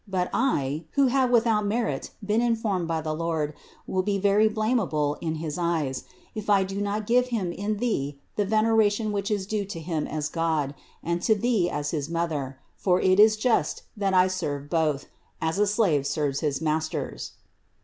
[0.07, 3.53] But I, who have without merit been informed by the Lord,
[3.85, 8.19] will be very blamable in his eyes, if I do not give Him in Thee
[8.35, 12.57] the veneration which is due to Him as God, and to Thee as his Mother;
[12.75, 15.05] for it is just that I serve Both,
[15.39, 17.33] as a slave serves his masters."